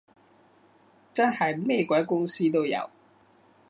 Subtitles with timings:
[1.13, 2.89] 真係咩鬼公司都有